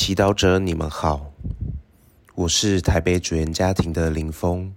[0.00, 1.32] 祈祷者，你们好，
[2.36, 4.72] 我是台北主言家庭的林峰。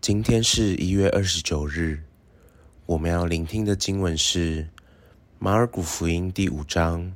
[0.00, 2.02] 今天是一月二十九日，
[2.86, 4.68] 我们要聆听的经文是
[5.38, 7.14] 马尔谷福音第五章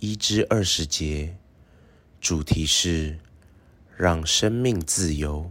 [0.00, 1.38] 一至二十节，
[2.20, 3.18] 主题是
[3.96, 5.50] 让生命自由。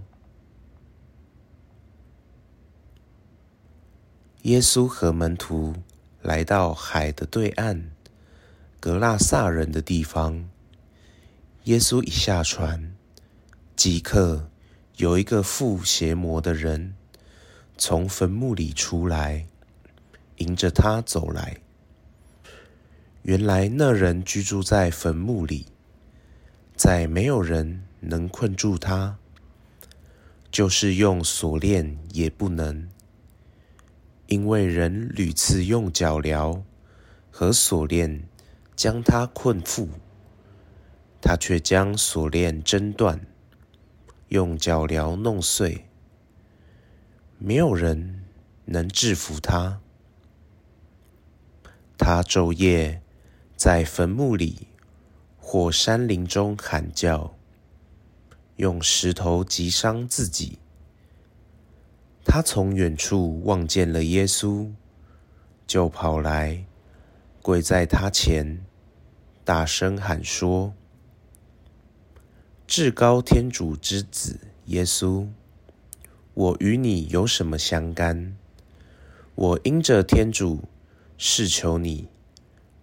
[4.44, 5.74] 耶稣和门徒
[6.22, 7.90] 来到海的对岸，
[8.80, 10.48] 格拉萨人的地方。
[11.70, 12.96] 耶稣一下船，
[13.76, 14.50] 即刻
[14.96, 16.96] 有一个附邪魔的人
[17.78, 19.46] 从坟墓里出来，
[20.38, 21.58] 迎着他走来。
[23.22, 25.68] 原来那人居住在坟墓里，
[26.76, 29.20] 再没有人能困住他，
[30.50, 32.90] 就是用锁链也不能。
[34.26, 36.64] 因为人屡次用脚镣
[37.30, 38.24] 和锁链
[38.76, 39.88] 将他困缚，
[41.22, 43.26] 他却将锁链挣断，
[44.30, 45.86] 用脚镣弄碎，
[47.38, 48.26] 没有人
[48.66, 49.82] 能制服他。
[51.98, 53.02] 他昼夜
[53.56, 54.68] 在坟墓里
[55.38, 57.36] 或山林中喊叫，
[58.56, 60.60] 用石头击伤自己。
[62.24, 64.72] 他从远处望见了耶稣，
[65.68, 66.66] 就跑来
[67.42, 68.64] 跪在他前，
[69.44, 70.74] 大声喊说
[72.70, 75.28] ：“至高天主之子耶稣，
[76.36, 78.38] 我与你有什么相干？
[79.34, 80.66] 我因着天主
[81.18, 82.08] 是求你，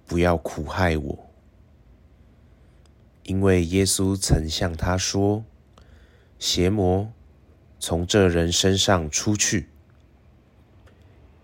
[0.04, 1.30] 不要苦害我。”
[3.22, 5.44] 因为耶稣曾向他说
[6.40, 7.12] ：“邪魔。”
[7.78, 9.68] 从这人身上出去。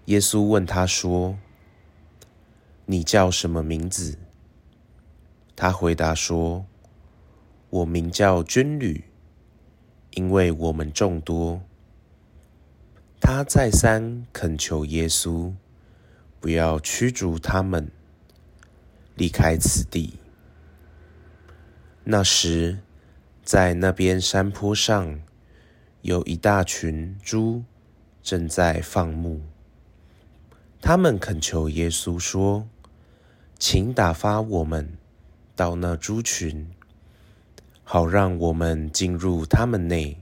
[0.07, 1.39] 耶稣问他说
[2.87, 4.19] ：“你叫什么名字？”
[5.55, 6.67] 他回答说
[7.73, 9.05] ：“我名叫军旅，
[10.11, 11.63] 因为我们众多。”
[13.19, 15.53] 他再三恳求耶稣
[16.39, 17.91] 不要驱逐他们，
[19.15, 20.19] 离开此地。
[22.05, 22.79] 那时，
[23.43, 25.21] 在那边山坡上。
[26.03, 27.63] 有一大群猪
[28.25, 29.41] 正在放牧，
[30.81, 32.69] 他们恳求耶稣说
[33.57, 34.99] ：“请打发我们
[35.55, 36.69] 到那猪群，
[37.83, 40.19] 好让我们进入他们内。”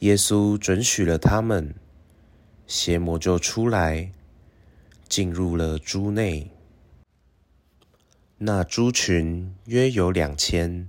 [0.00, 1.74] 耶稣准许了他们，
[2.66, 4.12] 邪魔就出来，
[5.08, 6.50] 进入了猪内。
[8.38, 10.88] 那猪群约有两千，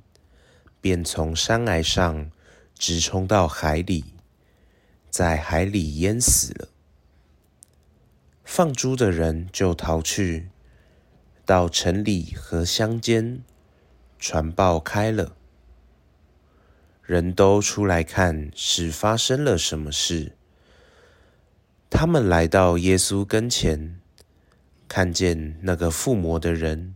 [0.82, 2.32] 便从山崖上。
[2.80, 4.06] 直冲到海里，
[5.10, 6.68] 在海里淹死了。
[8.44, 10.50] 放猪的人就逃去，
[11.44, 13.42] 到城里和乡间
[14.20, 15.36] 传报开了。
[17.04, 20.34] 人都出来看是发生了什么事。
[21.90, 23.98] 他们来到耶稣跟前，
[24.90, 26.96] 看见那个附魔的人，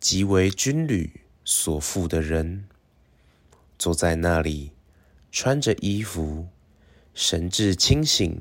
[0.00, 2.64] 即为军旅所附的人。
[3.78, 4.72] 坐在那里，
[5.30, 6.48] 穿着衣服，
[7.12, 8.40] 神志清醒，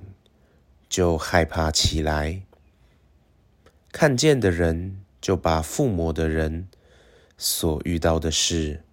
[0.88, 2.44] 就害怕起来。
[3.92, 6.70] 看见的人就把附魔的人
[7.44, 8.84] 所遇到的事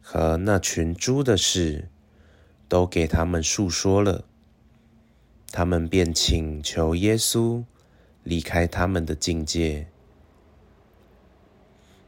[0.00, 1.88] 和那群猪的事，
[2.68, 4.24] 都给他们述说了。
[5.50, 7.64] 他们便请求耶稣
[8.22, 9.88] 离开他们的境界。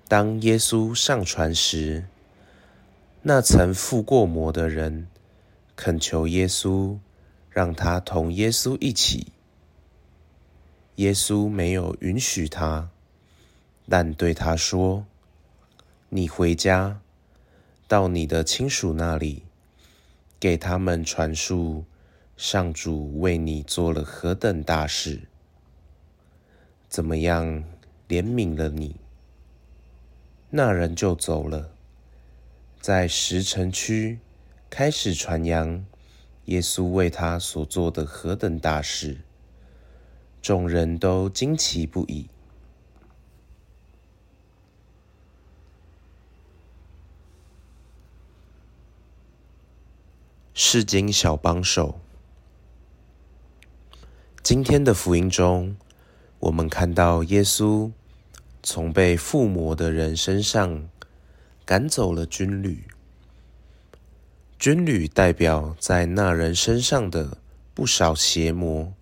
[0.06, 2.04] 当耶稣上船时，
[3.22, 5.08] 那曾附过魔的人
[5.74, 6.98] 恳求耶稣，
[7.50, 9.32] 让他同耶稣一起。
[10.96, 12.90] 耶稣没有允许他，
[13.88, 15.04] 但对他说
[16.12, 17.00] ：“你回家，
[17.86, 19.44] 到你的亲属那里，
[20.40, 21.84] 给他们传述
[22.36, 25.28] 上主为你做了何等大事，
[26.88, 27.62] 怎么样
[28.08, 28.96] 怜悯了你。”
[30.50, 31.70] 那人就走了。
[32.80, 34.18] 在十城区
[34.68, 35.86] 开始传扬
[36.46, 39.18] 耶稣为他所做的何等大事，
[40.42, 42.28] 众人都惊奇不已。
[50.72, 51.98] 释经小帮手，
[54.40, 55.76] 今天的福音中，
[56.38, 57.90] 我们看到耶稣
[58.62, 60.88] 从被附魔的人身上。
[61.64, 62.84] 赶走了军旅，
[64.60, 67.38] 军旅代表在那人身上的
[67.74, 68.92] 不少邪魔，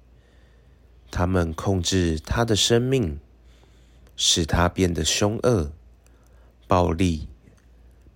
[1.11, 3.21] 他们控制他的生命，
[4.17, 5.73] 使他变得凶恶，
[6.67, 7.29] 暴力，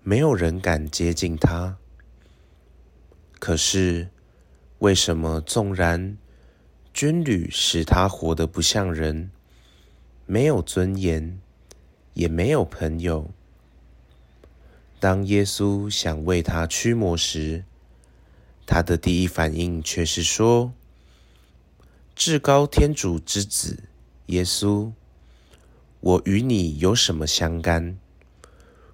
[0.02, 1.76] 没有人敢接近他。
[3.44, 4.08] 可是，
[4.78, 6.16] 为什么纵然
[6.94, 9.32] 军旅使他活得不像人，
[10.26, 11.40] 没有尊严，
[12.14, 13.32] 也没有朋友？
[15.00, 17.64] 当耶稣想为他驱魔时，
[18.64, 20.72] 他的第一反应却是说
[22.14, 23.88] ：“至高天主之子
[24.26, 24.92] 耶稣，
[25.98, 27.98] 我与你有什么相干？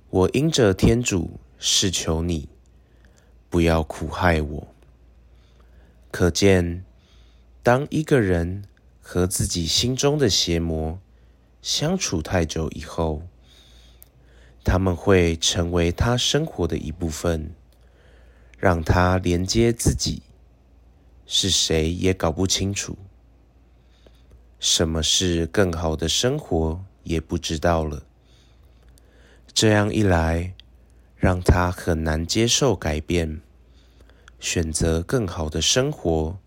[0.08, 2.48] 我因着天主是求你，
[3.48, 4.68] 不要苦害我。”
[6.10, 6.84] 可见，
[7.62, 8.64] 当一个人
[9.00, 10.98] 和自己心中的邪魔
[11.60, 13.22] 相处太久以后，
[14.64, 17.54] 他们会成为他生活的一部分，
[18.58, 20.22] 让他连接自己，
[21.26, 22.96] 是谁也搞不清楚。
[24.58, 28.02] 什么是更好的生活也不知道了。
[29.52, 30.54] 这样一来，
[31.18, 33.40] 让他很难接受改变，
[34.38, 36.38] 选择更好的生活，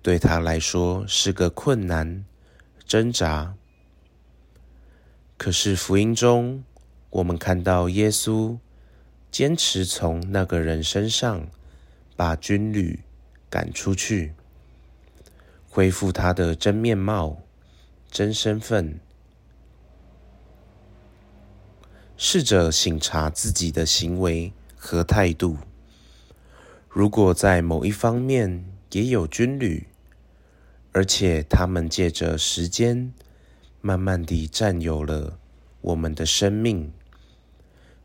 [0.00, 2.24] 对他来说是个困难
[2.86, 3.54] 挣扎。
[5.36, 6.64] 可是福音中，
[7.10, 8.58] 我们看到耶稣
[9.30, 11.46] 坚持从那个人身上
[12.16, 13.00] 把军旅
[13.50, 14.32] 赶出去，
[15.68, 17.42] 恢复他的真面貌、
[18.10, 18.98] 真身份，
[22.20, 25.56] 试着省察自己的行为和态度。
[26.88, 29.86] 如果在某一方面也有军旅，
[30.90, 33.14] 而且他们借着时间，
[33.80, 35.38] 慢慢地占有了
[35.80, 36.92] 我们的生命，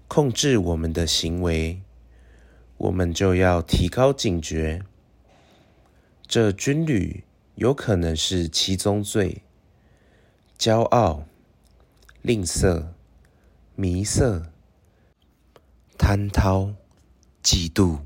[0.07, 1.81] 控制我们的行为，
[2.77, 4.83] 我们就要提高警觉。
[6.27, 7.23] 这军旅
[7.55, 9.41] 有可能是七宗罪：
[10.59, 11.25] 骄傲、
[12.21, 12.92] 吝啬、
[13.75, 14.51] 迷色、
[15.97, 16.75] 贪饕、
[17.41, 18.01] 嫉妒、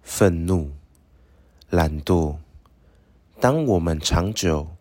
[0.00, 0.70] 愤怒、
[1.70, 2.36] 懒惰。
[3.40, 4.76] 当我们长久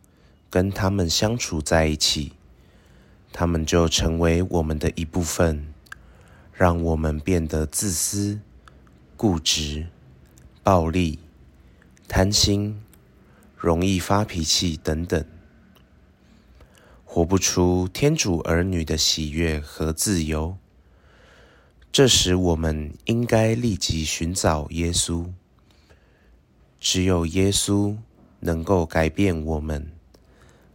[0.47, 2.33] 跟他们相处在一起，
[3.33, 5.73] 他们就成为我们的一部分，
[6.53, 8.39] 让我们变得自私、
[9.17, 9.87] 固执、
[10.61, 11.17] 暴力、
[12.07, 12.79] 贪心、
[13.57, 15.25] 容易发脾气等等，
[17.13, 20.55] 活不出天主儿女的喜悦和自由。
[21.91, 25.25] 这时，我们应该立即寻找耶稣。
[26.79, 27.97] 只有耶稣
[28.39, 29.91] 能够改变我们，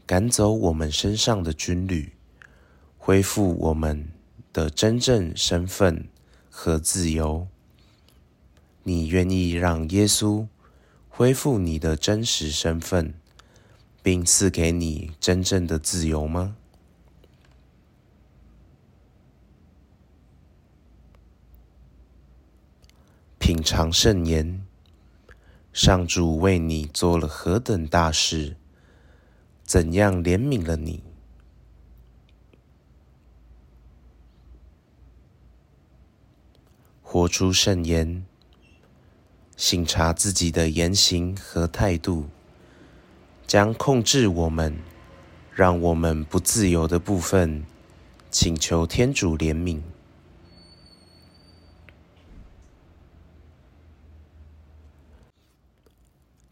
[0.05, 2.12] 赶走我们身上的军旅。
[2.99, 4.11] 恢复我们
[4.53, 6.06] 的真正身份
[6.50, 7.49] 和自由。
[8.82, 10.47] 你愿意让耶稣
[11.09, 13.15] 恢复你的真实身份，
[14.06, 16.56] 并赐给你真正的自由吗？
[23.41, 24.64] 品尝圣言，
[25.73, 28.56] 上主为你做了何等大事，
[29.64, 31.03] 怎样怜悯了你？
[37.03, 38.25] 活出圣言，
[39.56, 42.29] 省察自己的言行和态度，
[43.46, 44.76] 将控制我们、
[45.52, 47.64] 让我们不自由的部分，
[48.31, 49.81] 请求天主怜悯。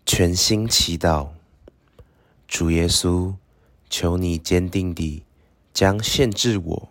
[0.07, 1.31] 全心祈祷，
[2.47, 3.35] 主耶稣，
[3.91, 5.25] 求你坚定地
[5.73, 6.89] 将限制我。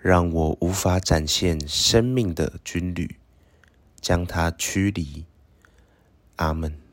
[0.00, 3.16] 让我无法展现生命的军旅，
[4.00, 5.24] 将它驱离。
[6.36, 6.87] 阿门。